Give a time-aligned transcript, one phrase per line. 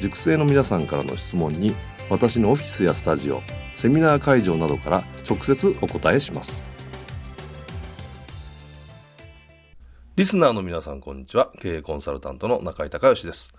[0.00, 1.74] 塾生の皆さんからの質問に
[2.10, 3.40] 私のオフィスやスタジオ
[3.74, 6.62] セミナー会場などから直接お答えします。
[10.16, 11.50] リスナーの皆さんこんにちは。
[11.60, 13.52] 経営コンサルタントの中井隆義です。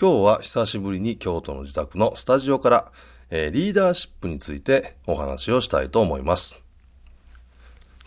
[0.00, 2.92] 今日は久しぶりに京都の自宅のスタジオから、
[3.30, 6.62] えー、リーダーシップについてお話をしたいと思います。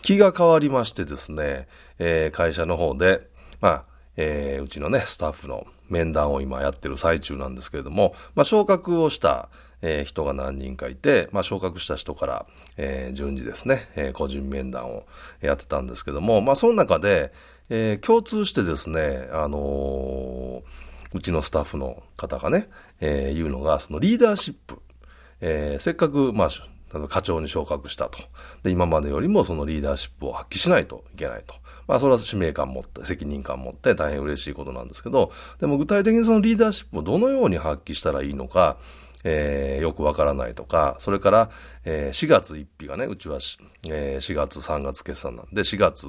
[0.02, 3.28] 気が変わりましてですね、えー、会社の方で、
[3.60, 3.84] まあ、
[4.16, 9.48] えー、うちのね、スタッフの面談を今やってる最中なんですけれども、まあ、昇格をした、
[9.82, 15.06] えー、人が何人かいて、まあ、昇格した人から、えー、順次ですね、えー、個人面談を
[15.40, 17.32] やってたんですけども、まあ、その中で、
[17.70, 20.62] えー、共通してですね、あの、
[21.12, 22.68] うちのスタッフの方がね、
[23.00, 24.80] えー、言うのが、そのリーダーシップ。
[25.40, 28.18] えー、せっかく、まあ、課長に昇格したと。
[28.62, 31.54] で、今までよりもそのリーダーシップを発揮しないといけないと。
[31.90, 38.76] まあ、それは使命感持って、責任感持って大変嬉しいことなんですけど、でも具体的にそのリーダーシップをどのように発揮したらいいのか、
[39.24, 41.50] えー、よくわからないとか、それから、
[41.84, 43.38] えー、4月1日がね、うちは、
[43.88, 46.06] えー、4月3月決算なんで、4月、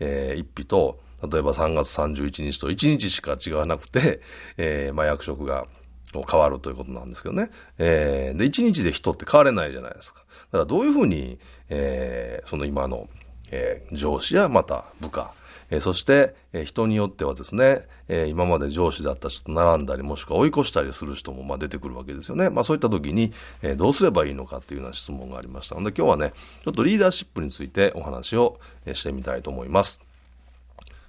[0.00, 4.20] えー、1日と、例えば3月31日と1日しか違わなくて、
[4.56, 5.64] えー、まあ役職が
[6.12, 7.52] 変わるということなんですけどね。
[7.78, 10.24] えー、で、1日で人って変われないじゃないですか。
[10.50, 11.38] だからどういうふうに、
[11.68, 13.08] えー、その今の、
[13.50, 15.32] えー、上司やまた部下、
[15.70, 22.50] えー、そして、えー、人によってはですね、え、今まで上司だった人と並んだり、もしくは追い越したりする人もま出てくるわけですよね。
[22.50, 26.32] まあそういった時に、え、どうすればいいのかっていうような質問がありましたので、今日はね、
[26.64, 28.58] ちょっとリーダーシップについてお話を
[28.92, 30.04] してみたいと思います。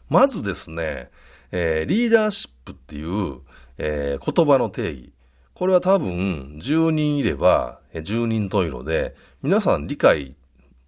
[0.10, 1.10] まずですね、
[1.52, 3.40] え、リーダーシップっていう、
[3.78, 5.12] え、言葉の定義。
[5.54, 10.36] これは多分、10人いれば、10人十色で、皆さん理解、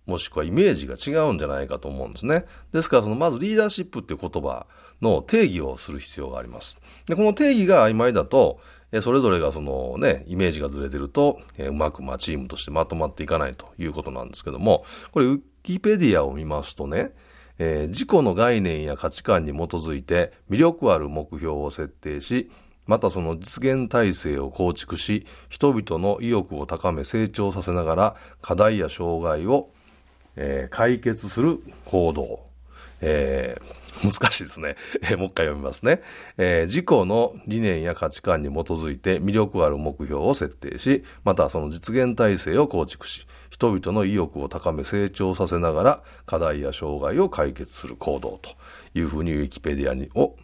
[0.05, 2.45] もしくはイメージが違うんじゃないかと思うんですね。
[2.71, 4.65] ですから、その、まずリーダーシップっていう言葉
[5.01, 6.79] の定義をする必要があります。
[7.07, 8.59] で、この定義が曖昧だと、
[9.01, 17.11] それぞれがそのね、イメージがずれてると、うまくまあチームとしてまとまっていかないということなんですけども、これウィキペディアを見ますとね、
[17.57, 22.51] えー、自己の概念や価値観に基づいて魅力ある目標を設定し、
[22.85, 29.69] またその実現体制を構築し、人々の意欲を高め成長させながら課題や障害を、
[30.35, 32.41] えー、解決する行動。
[33.05, 34.75] えー、難しいですね。
[35.01, 36.01] えー、もう一回読みますね。
[36.37, 48.51] えー、自己の理念や価値観に基づいて魅力ある目標を設定し、またその実現体制を構築し、人々の意欲を高め成長させながら課題や障害を解決する行動と
[48.95, 50.35] いうふうにウィキペディアにを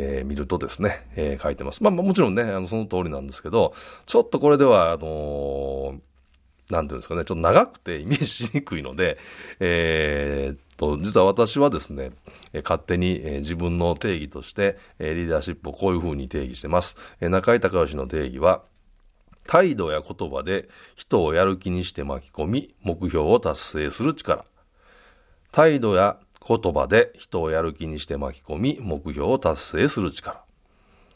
[0.00, 1.82] えー、見るとですね、えー、書いてます。
[1.82, 3.74] まあ、もちろんね、あの、その通りなんですけど、
[4.06, 5.98] ちょっとこれでは、あのー、
[6.70, 9.18] なんていうんですかね、ちょっと長くてイメージしにくいので、
[9.60, 12.10] えー、と、実は私はですね、
[12.62, 16.98] 勝手に、自分の定義として、リーダーシップをこういうふうに定義してます。
[17.20, 18.62] 中井隆義の定義は、
[19.46, 24.44] 態度や言葉で人をやる気にして巻き込み、目標を達成する力。
[25.50, 30.47] 態度や言葉で人をやる気にして巻き込み、目標を達成する力。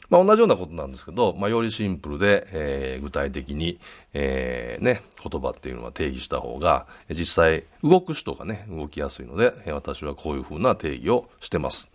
[0.09, 3.79] まあ、同じようなことなんですけど、まあ、よりシンプルで、えー、具体的に、
[4.13, 11.91] えー、ね、言葉っていうのは定義した方が、実際動く人がね、動きやすいので、私はこういうふうな定義をしてます。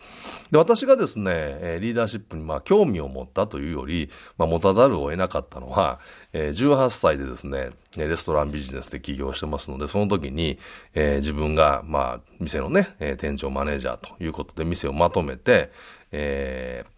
[0.50, 6.00] で、私がですね、リーダーシップにまあ興味を持ったというより、まあ、持たざるを得なかったのは、
[6.32, 10.58] え18歳でですね、レストランビジネスで起業してますので、その時に、
[10.94, 12.88] えー、自分が、まあ、店のね、
[13.18, 15.70] 店長マネージャーということで店をまとめて、
[16.10, 16.97] えー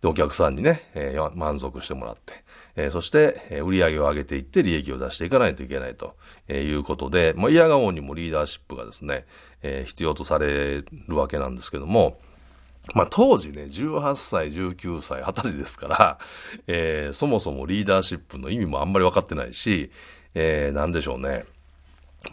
[0.00, 2.44] で、お客さんにね、えー、満足してもらって、
[2.76, 6.16] えー、そして、えー、売り上げを上げていって利益を出していかないといけないと、
[6.46, 9.26] えいうことで、まあ、嫌顔にもリーダーシップがですね、
[9.62, 12.18] え必要とされるわけなんですけども、
[12.94, 16.18] まあ当時ね、18歳、19歳、20歳ですから、
[16.66, 19.90] えー、そもそもリーダーシップの意味もあんまり分かってないし、
[20.34, 21.44] えー、なんでしょうね。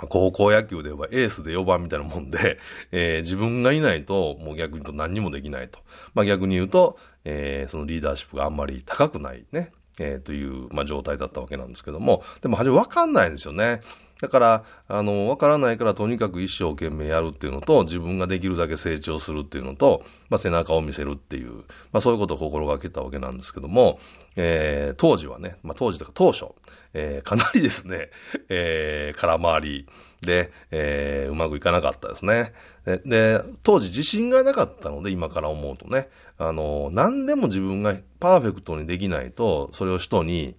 [0.09, 2.57] 高校野球で言えばエースで4番みたいなもんで、
[2.91, 5.79] えー、自分がいないともう逆に言うと何にもできないと。
[6.13, 13.81] まあ逆に言うと、えー、そのリーダーシップがあんまり高くないね、えー、という、まあ状態だったわけなんですけども、でも初めわかんないんですよね。
[14.22, 21.51] だから、あの、わからないからとにかく一生懸命やるっていうのと、自分ができるだけ成長するっていうのと、まあ、背中を見せるっていう、
[21.92, 24.00] まあ、そういうことを心がけたわけなんですけども、
[24.38, 26.45] えー、当時はね、まあ、当時とか当初、
[26.94, 28.10] えー、かなりですね、
[28.48, 29.88] えー、空回り
[30.22, 32.54] で、えー、うまくいかなかったですね。
[32.86, 36.07] で、で当時自信がなかったので、今から思うとね、
[36.38, 40.56] あの、何でも自分がパーフェクトにできないと、それを人に、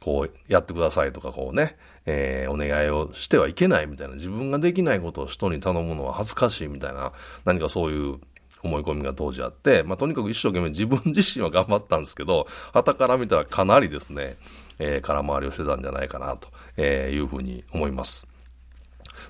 [0.00, 1.76] こう、やってくださいとか、こうね、
[2.06, 7.12] えー、お願いをしてはいけないみたいな、自分ができないことを人に頼むのは恥ずかしいみたいな、
[7.44, 8.18] 何かそういう
[8.62, 14.36] 思い込みが当時あって、まあ、とにかく一生懸命自分自身は頑張ったんですけど、旗から見たらかなりですね、
[14.78, 18.33] えー、空回りをしてたんじゃないかな、というふうに思います。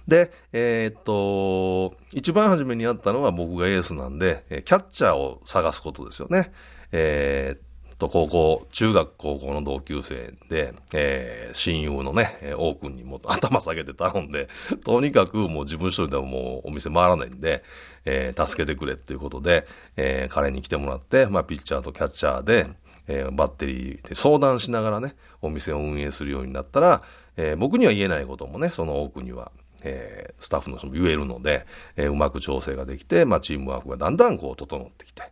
[0.06, 6.52] で、えー、っと、一番初めにやったのは僕がエースなんで、キャッチャーを探すことですよね。
[6.92, 7.64] えー、
[7.98, 14.48] と高校、中学高校の同級生で、えー、親友のね、王君にも 頭下げて頼んで、
[14.84, 17.62] とにかくもう自分一人でももうお店回らないんで、
[18.04, 19.66] えー、助けてくれっていうことで、
[19.96, 22.66] えー、彼に来てもらって、まあ、ピッチャーとキャッチャーで、
[23.06, 27.02] えー、バッテリーで相談しながらね、お店を運営するようになったら、
[27.36, 29.50] えー、僕には言えないこともね、その奥には、
[29.84, 31.66] えー、スタッフの人も言えるので、
[31.96, 35.22] えー、うまく調整ができて、まあ、チームワークがだんだんこう整ってきて、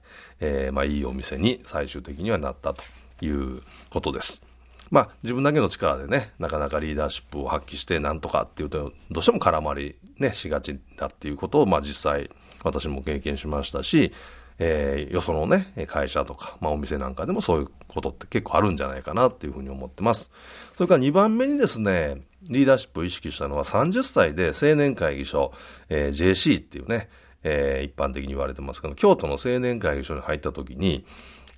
[0.41, 2.83] えー、まあ、いいお店に最終的にはなったと
[3.23, 4.43] いうことです。
[4.91, 12.29] まあ、自分だけの力でね、なかなかリーダーシップを発揮してなんとかっていうと、どうしても絡まりね、しがちだっていうことを、まあ実際
[12.63, 14.13] 私も経験しましたし、
[14.59, 20.31] えー、よそのね、会社とか、まあお店なんかでもそういうことって結構あるんじゃないかなっていうふうに思ってます。
[20.77, 22.17] それから2番目にですね、
[22.49, 25.53] リーダーシップを意識したのは30歳で青年会議所、
[25.89, 27.09] えー、JC っていうね、
[27.45, 31.05] えー、一般的に言われてますけど、京都の青年会議所に入った時に、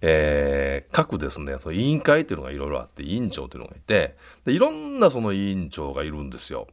[0.00, 6.66] えー、各ですね、その委員会っていうのがいろいろあって、委員長っていうのがいて、で、いろんなその委員長がいるんですよ。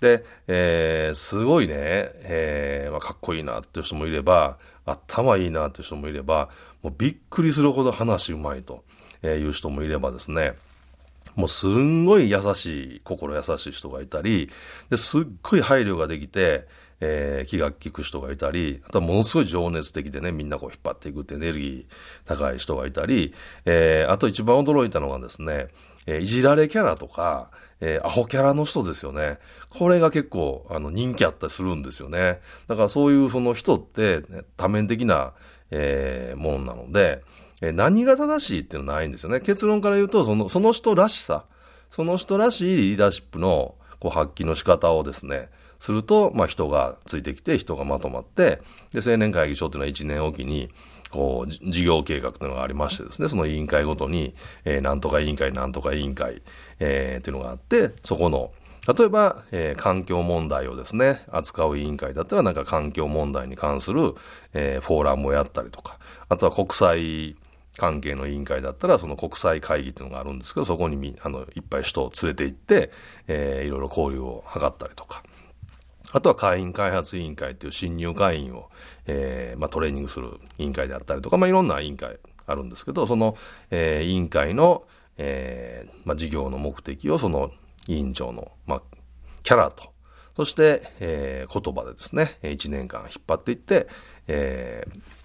[0.00, 6.50] で、えー、すごいね、えー、まあ、かっこいいなっていう人もいれば、頭いいなっていう人もいれば、
[6.82, 8.84] もうびっくりするほど話うまいと
[9.22, 10.54] いう人もいればですね、
[11.36, 14.50] もうすんごい優しい、心優しい人がいたり、
[14.90, 16.66] ですっごい配慮ができて、
[17.00, 21.94] えー、気が利く人がいたり、あとはものすごい情熱的でね、みんなこう引っ張っていくってエネルギー
[22.24, 23.34] 高い人がいたり、
[23.64, 25.68] えー、あと一番驚いたのがですね、
[26.06, 27.50] えー、いじられキャラとか、
[27.80, 29.38] えー、アホキャラの人ですよね。
[29.68, 32.40] これが結構、あの、人気あったりするんですよね。
[32.66, 35.34] だからそういうその人って、ね、多面的な、
[35.70, 37.22] えー、ものなので、
[37.62, 39.40] え、何が正しいっていうのはないんですよね。
[39.40, 41.44] 結論から言うと、その、その人らしさ、
[41.90, 45.48] その人らしいリーダーシップの、こう、発揮の仕方をですね、
[45.78, 48.60] すると、まあ人がついてきて、人がまとまって、
[48.92, 50.70] で、青年会議所っていうのは1年おきに、
[51.10, 54.34] こう、事業計画というのがありましてですね、その委員会ごとに、
[54.64, 56.42] えー、なんとか委員会、なんとか委員会、
[56.80, 58.50] えー、っていうのがあって、そこの、
[58.96, 64.14] 例えば、えー、環境問題をですね、扱う委員会だったら、なんか環境問題に関する、
[64.52, 65.98] えー、フォーラムをやったりとか、
[66.28, 67.36] あとは国際
[67.76, 72.90] 関係の委員会だったら、その国際会議っていうのがあるんですけど、そこにみ、あの、いっぱい人を連れて行って、
[73.26, 75.22] えー、いろいろ交流を図ったりとか、
[76.12, 78.70] あとは会員開発委員会っていう新入会員を、
[79.06, 83.36] えー、まあ、トレーニングする委員会であったりとか、まあ、いろんな委員会あるんですけど、その、
[83.70, 84.84] えー、委員会の、
[85.16, 87.50] えー、まあ、事業の目的をその
[87.88, 88.82] 委員長の、まあ、
[89.42, 89.92] キャラと、
[90.36, 93.88] そして、えー、言葉でですね、1年間引っ張っていって、
[94.28, 95.23] えー、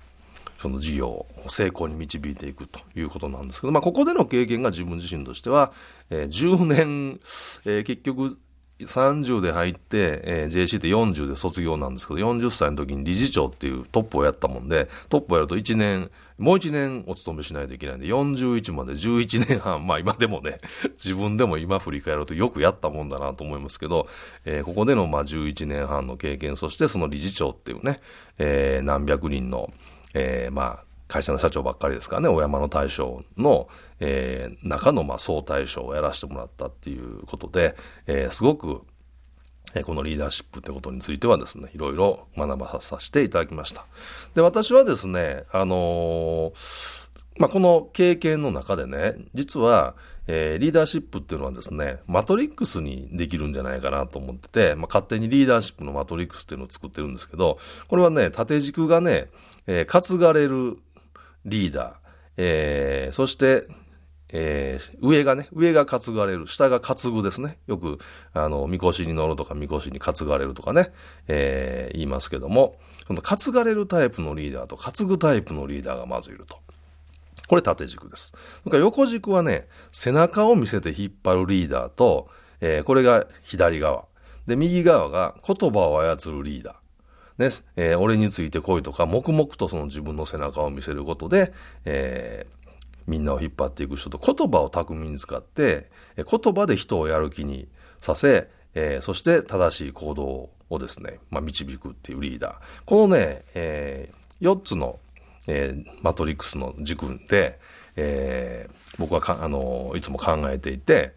[0.59, 5.71] その事業を成功に導いていくということなんですけど、まあ、ここでの経験が自分自身としては、
[6.09, 7.19] えー、10年、
[7.65, 8.37] えー、結局、
[8.79, 20.59] 30で入って、えー、JC って40で卒業なんですけど、40歳の時に理事長っていうトップをやったもんで、トップをやると1年、もう1年お勤めしないといけないんで、41まで11年半、まあ今でもね、
[20.93, 24.07] 自分でも今振り返るとよくやったもんだなと思いますけど、
[24.45, 27.99] えー、ここでのまあ11年半の経験、そしてその理事長っていうね、
[28.37, 29.69] えー、何百人の、
[30.13, 33.67] えー、まあ、会社の社長ばっかりですからね、小山の大将の、
[33.99, 37.75] えー、中のまあ総大将をやらせてもらったっていうことで、
[38.05, 38.81] えー、すごく、
[39.73, 43.85] えー、このリーダーシップってことについてはですね、いろいろ学ばさせていただきました。
[44.35, 46.53] で、私はですね、あの
[47.39, 49.95] まあ、この経験の中でね、実は、
[50.27, 57.57] えー、リーダーシップっていうのはですね、マトリックスにできるんじゃないかなと思ってて、まあ、勝手にリーダーシップのマトリックスっていうのを作ってるんですけど、
[57.87, 59.27] これはね、縦軸がね、
[59.67, 60.77] えー、担がれる
[61.45, 61.93] リーダー、
[62.37, 63.65] えー、そして、
[64.31, 67.57] えー、上がね、上が担がれる、下が担ぐですね。
[67.65, 67.97] よく、
[68.33, 70.91] あの、みこしに乗るとか、みこしに担がれるとかね、
[71.27, 76.59] えー、言いますけども、この担がれるタイプのリーダーと担ぐタイプのリーダーがまずいると。
[77.49, 78.31] これ縦軸です。
[78.63, 82.29] それから横軸はね、背中を見せて引っ張るリーダーと、
[82.61, 84.05] えー、これが左側。
[84.45, 87.49] で、右側が言葉を操るリーダー。
[87.49, 91.51] ね、えー、俺についてこいとか、黙々とその自分の背中を見せることで、
[91.85, 92.69] えー、
[93.07, 97.67] みんなを引っ張っていく人と言葉を巧みに使って、言葉で人をやる気に
[97.99, 102.55] させ、えー、そして正しい行動をですね、まあ、導くっていうリーダー。
[102.85, 104.99] このね、えー、4つの、
[105.51, 107.59] えー、マトリックスの軸で、
[107.95, 111.13] えー、僕はか、あのいつも考えていて、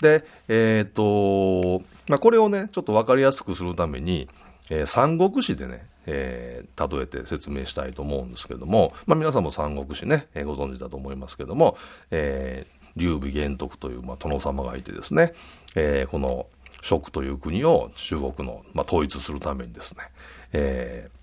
[0.00, 4.28] で、えっ、と、まあ、これをね、ちょっとわかりやすくするために、
[4.70, 11.76] えー、三国志でね、えー、例えて説明したいと思うんですけども、まあ、皆さんも三国志ね、えー、ご存知だと思いますけども、
[12.10, 15.32] えー、劉備玄徳という、まあ、殿様がいてですね、
[15.74, 16.46] えー、この
[16.82, 20.04] 蜀という国を中国の、まあ、統一するためにですね、
[20.52, 21.21] えー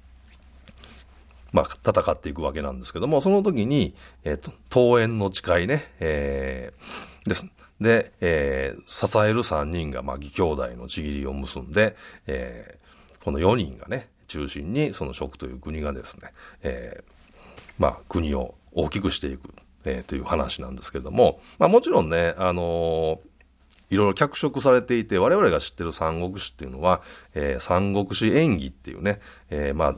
[1.52, 7.50] まあ、戦っていくわけなんですけども、その時に、えっ、ー、と、桃園の誓いね、えー、です。
[7.82, 11.96] で、えー、支える三人が、まあ、義兄弟のちぎりを結んで、
[12.28, 17.14] えー、この四人がね、中心にその蜀という国がですね、えー、
[17.78, 19.50] まあ国を大きくしていく、
[19.84, 23.30] えー、という話なんですけども、まあもちろんね、あのー
[23.90, 27.02] いろいろ脚色されていて、我々が知ってる三国志っていうのは、
[27.34, 29.96] えー、三国志演義っていうね、えー、まあ、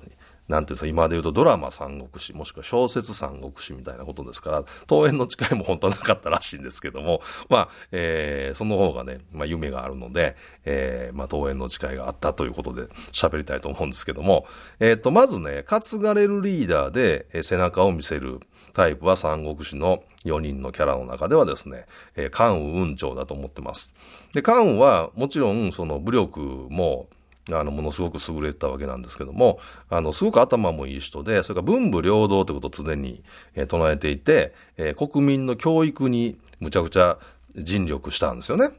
[0.51, 14.45] なんていうんですか、今で言うとドラマ三国志、もしくは小説三国志みたいなことですから、桃園の誓いも本当はなかったらしいんですけども、 まあ、えー、その方がね、まあ夢があるので、えー、まあ桃園の誓いがあったということで喋りたいと思うんですけども、
[14.81, 18.41] えっ、ー、と、まずね、担がれるリーダーで、え、背中を見せる
[18.73, 23.95] タイプは三国志の4人のキャラの中ではですね、えー、関羽雲長だと思ってます。
[24.33, 26.39] で、関羽はもちろんその武力
[26.69, 27.07] も、
[27.49, 33.23] あの、ものすごく優れてたわけなんですけども、あの、すごく頭もいい人で、それから文武両道ということを常に、
[33.55, 37.17] えー、唱えていて、えー、国民の教育にむちゃくちゃ
[37.55, 38.69] 尽力したんですよね。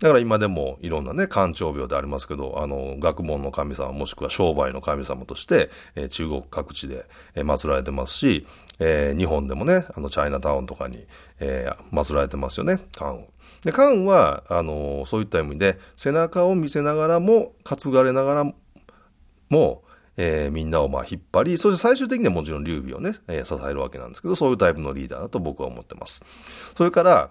[0.00, 7.04] だから今でもいろんなね、官庁病でありますけど、あの、学問の神様もしくは商売の神様として、えー、中国各地で、
[7.34, 8.46] えー、祀られてますし、
[8.78, 11.06] えー、日本でもね、あの、チャイナタウンとかに、
[11.38, 13.26] えー、祀られてますよね、関羽。
[13.62, 18.52] で、関羽は、あの、そういった意味で、背中を見せながらも、担がれながら
[19.50, 19.84] も、
[20.16, 26.24] えー、みんなをまあ引っ張り、そして最終的にはもちろん劉備をね、えー、支えるわけなんですけど、そういうタイプのリーダーだと僕は思ってます。
[26.74, 27.30] それから、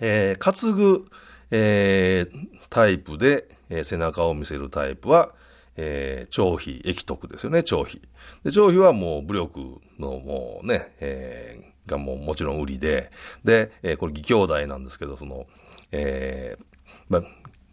[0.00, 1.06] えー、担ぐ、
[1.50, 5.32] えー、タイプで、えー、背中を見せるタイプは、
[5.76, 8.00] えー、張飛、液徳ですよね、張飛。
[8.44, 13.10] で、張飛はもう武力のもうね、えー、がもうもちろん売りで、
[13.44, 15.46] で、えー、これ義兄弟なんですけど、その、
[15.92, 16.64] えー、
[17.08, 17.22] まあ、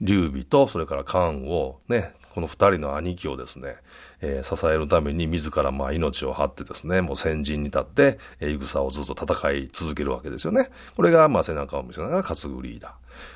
[0.01, 3.75] 劉備とそれから漢をね、この二人の兄貴をですね、
[4.19, 10.69] えー、支えるために自らまあ命を張ってですね、もう先陣に立って、えー、戦をずっと戦い続けるわけですよね。
[10.95, 12.95] これがまあ背中を見せながら担ぐリーダ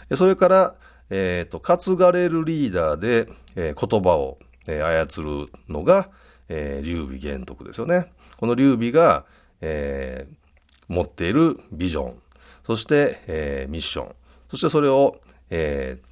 [0.09, 0.15] ー。
[0.15, 0.75] それから、
[1.11, 6.09] えっ、ー、と、担がれるリーダーで、えー、言葉を、操るのが、
[6.49, 8.11] えー、劉備玄徳ですよね。
[8.37, 9.25] この劉備が、
[9.61, 12.21] えー、持っているビジョン、
[12.65, 14.15] そして、えー、ミッション、
[14.49, 16.06] そしてそれを、えー、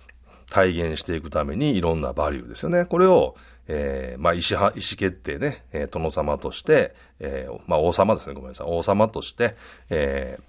[0.56, 2.86] 体現していくためにいろんなバリューですよね。
[2.86, 3.36] これを、
[3.68, 8.68] えー、まあ、意思、意思決定ね、えー、殿様として、えー、まあ、王様ですね、ごめんなさい。
[8.70, 9.58] 王様として、
[9.90, 10.40] え、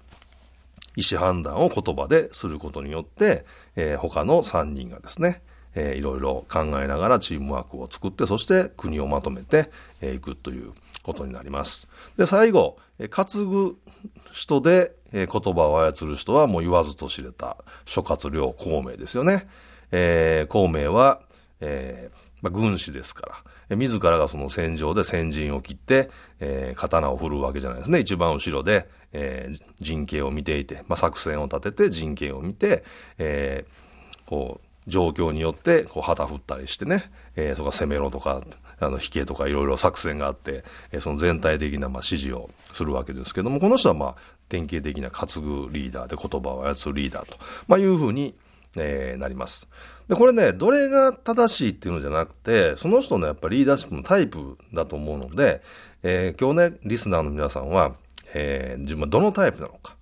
[0.95, 3.45] 意思判断を言葉ですることによって、
[3.75, 5.41] え、他の3人がですね、
[5.75, 9.61] えー、いろいろ考えながらチームワークを作って、そして国をまとめてい、
[9.99, 10.71] えー、くという
[11.03, 11.89] ことになります。
[12.15, 12.77] で、最後、
[13.09, 13.77] 担ぐ
[14.31, 19.49] 人で、え、言葉を操る人はもう言わずと知れた諸葛亮孔明ですよね。
[19.91, 21.21] えー、孔明は、
[21.59, 27.99] えー、まあ、軍師ですから、自らがその戦場で先陣を切って、えー、刀を振るわけじゃないですね。
[27.99, 32.83] 一番後ろで、えー、陣形を見ていて、まあ、作戦を立てて陣形を見て、
[33.17, 38.41] えー、こう、状況によって、こう、旗振ったりしてね、えー、とか攻めろとか、
[38.79, 44.15] あの、引けとかいろいろ作戦があって、えー、その全体的な、ま、指示をするわけですけども、この人は、ま、
[44.47, 48.33] 典型的な担ぐリーダーで言葉を操るリーダーと、まあ、いうふうに、
[48.77, 49.69] えー、なります。
[50.07, 55.61] で、これね、どれが正しいっていうのじゃなくて、その人のやっぱりリーダーシップのタイプだと思うので、
[56.03, 57.95] えー、今日ね、リスナーの皆さんは、
[58.33, 59.97] えー、自分はどのタイプなのか。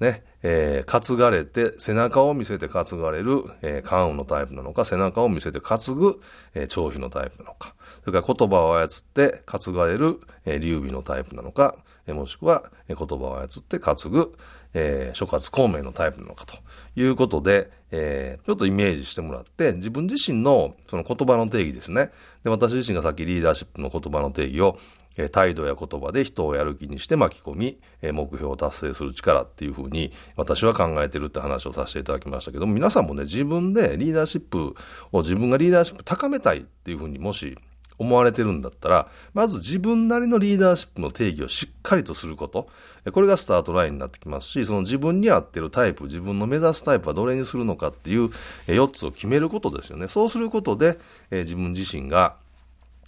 [0.00, 6.20] ね、えー、担がれて、背中を見せて担がれる、えー、関羽のタイプなのか、背中を見せて担ぐ、
[6.54, 7.74] えー、張飛のタイプなのか。
[8.04, 14.36] それから言葉を操って担がれる、えー、劉備のタイプなのか、えー、もしくは、え、言葉を操って担ぐ、
[14.74, 16.56] えー、諸葛孔明のタイプなのかと
[16.96, 22.10] いうことで、えー、ちょっとイメージしてもらって、自分自身のその言葉の定義ですね。
[22.44, 24.78] で、私自身がさっきリーダーシップの言葉の定義を、
[25.20, 34.76] え態度や言葉で人をやる気にして巻き込み、え目標を達成する力っていうふうに私は考えてるって話をさせていただきましたけども、皆さんもね、自分でリーダーシップ
[35.10, 37.58] を自分がリーダーシップ高めたいっていうふうにもし
[37.98, 42.68] 思われてるんだったら、まず自分なりのリーダーシップの定義をしっかりとすること。
[43.12, 48.30] これがスタートラインになってきますし、その自分に合ってるタイプ、自分の目指すタイプはどれにするのかっていう
[48.66, 50.08] 4つを決めることですよね。
[50.08, 50.98] そうすることで、
[51.30, 52.36] 自分自身が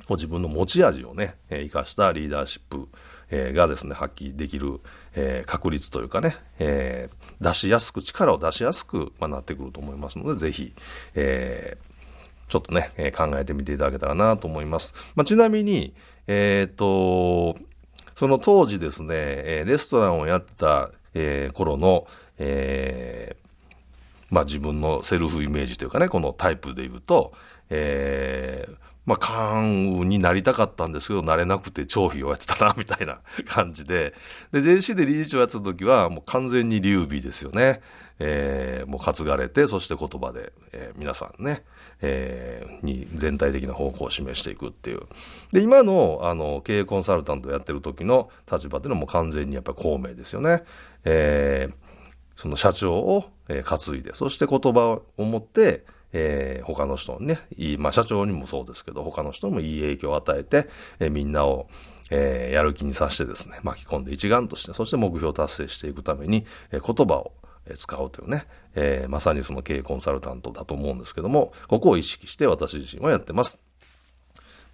[0.08, 2.88] 自分の持ち味をね、生かしたリーダーシップ、
[3.30, 4.80] がですね、発揮できる、
[5.46, 6.34] 確率というかね、
[7.40, 10.72] 出しやすく、力を出しやすく、まなってくると思いますので、ぜひ、
[11.14, 11.89] えー
[12.50, 14.94] ちょっとね、えー、考えてみていただけたらなと思います。
[15.14, 15.94] まあ、ちなみに、
[16.26, 17.58] えっ、ー、と、
[18.16, 22.06] その当時ですね、えレストランをやってた、えー、頃の、
[22.38, 27.32] えー、まあ、自分のセルフイメージというかね、このタイプで言うと、
[27.70, 28.74] えー、
[29.06, 34.14] まあ、関羽になりたかったんですけど、なれなくて張飛をやってたな、みたいな 感じで。
[34.52, 37.80] で、JC で理事長やってた時は、もう完全に劉備ですよね。
[38.18, 41.64] えー、もう担がれて、そして言葉で、えー、皆さんね、
[42.02, 45.00] えー、に全体的な方向を示していくっていう。
[45.52, 50.62] で、今の、あの、経営コンサルタントやってる時の立場っていうのはもう完全にやっぱり孔明ですよね。
[51.04, 51.74] えー、
[52.36, 61.68] その社長を、えー、担いで、そして言葉を持って、えー、他の人にね、いい、まあ社長にもそうですけど、他の人もいい影響を与えて、えー、みんなを、
[62.10, 67.32] えー、やる気にさせてですね、巻き込んで一丸として、そして目標を達成していくために、えー、言葉を
[67.74, 73.62] 使うというね、えー、まさにその経営コンサルタントだと思うんですけども、ここを意識して私自身はやってます。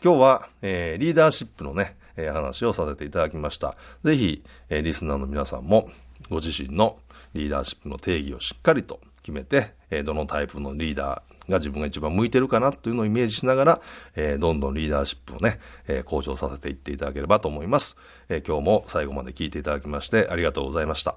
[0.03, 3.77] 今日は、えー、リーダーシップのね、えー、話をさせていただきました。
[4.05, 5.89] ぜひ、えー、リスナーの皆さんも
[6.31, 6.99] ご自身の
[7.35, 13.81] リーダーシップの定義をしっかりと決めて、えどのタイプのリーダーが自分が一番向いてるかなというのをイメージしながら、
[14.15, 17.97] えどんどんリーダーシップをね、え向上させていっていただければと思います。
[18.29, 21.17] え今日も最後まで聞いていただきましてありがとうございました。